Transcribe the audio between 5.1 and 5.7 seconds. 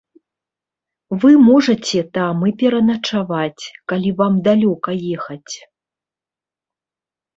ехаць.